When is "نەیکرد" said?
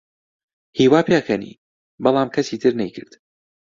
2.81-3.11